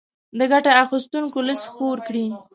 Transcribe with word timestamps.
د 0.37 0.39
ګټه 0.51 0.71
اخيستونکو 0.83 1.37
ليست 1.47 1.65
خپور 1.71 1.97
کړي. 2.07 2.25